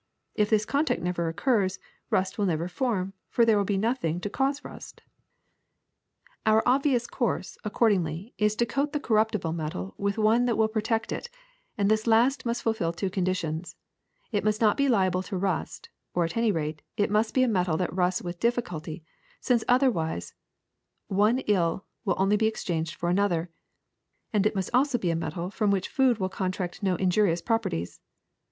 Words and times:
If 0.33 0.49
this 0.49 0.65
contact 0.65 0.99
never 0.99 1.27
occurs, 1.27 1.77
rust 2.09 2.39
will 2.39 2.47
never 2.47 2.67
form, 2.67 3.13
for 3.29 3.45
there 3.45 3.55
will 3.55 3.63
be 3.65 3.77
nothing 3.77 4.19
to 4.21 4.31
cause 4.31 4.65
rust. 4.65 5.03
162 6.45 6.49
TIN 6.49 6.49
PLATING 6.49 6.49
163 6.49 6.51
Our 6.51 6.63
obvious 6.65 7.07
course, 7.07 7.57
accordingly, 7.63 8.33
is 8.39 8.55
to 8.55 8.65
coat 8.65 8.93
the 8.93 8.99
corruptible 8.99 9.53
metal 9.53 9.93
with 9.99 10.17
one 10.17 10.45
that 10.45 10.57
will 10.57 10.67
protect 10.67 11.11
it, 11.11 11.29
and 11.77 11.87
this 11.87 12.07
last 12.07 12.47
must 12.47 12.63
fulfil 12.63 12.91
two 12.91 13.11
conditions: 13.11 13.75
it 14.31 14.43
must 14.43 14.59
not 14.59 14.75
be 14.75 14.89
liable 14.89 15.21
to 15.21 15.37
rust; 15.37 15.89
or, 16.15 16.25
at 16.25 16.35
any 16.35 16.51
rate, 16.51 16.81
it 16.97 17.11
must 17.11 17.35
be 17.35 17.43
a 17.43 17.47
metal 17.47 17.77
that 17.77 17.93
rusts 17.93 18.23
with 18.23 18.39
difficulty, 18.39 19.03
since 19.39 19.63
otherwise 19.67 20.33
one 21.09 21.37
ill 21.45 21.85
would 22.05 22.17
only 22.17 22.37
be 22.37 22.47
exchanged 22.47 22.95
for 22.95 23.09
another; 23.11 23.51
and 24.33 24.47
it 24.47 24.55
must 24.55 24.71
also 24.73 24.97
be 24.97 25.11
a 25.11 25.15
metal 25.15 25.51
from 25.51 25.69
which 25.69 25.87
food 25.89 26.17
will 26.17 26.27
contract 26.27 26.81
no 26.81 26.95
injurious 26.95 27.43
properties. 27.43 27.99